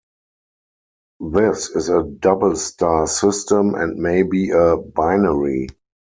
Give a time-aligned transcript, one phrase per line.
[1.31, 5.67] This is a double star system and may be a binary.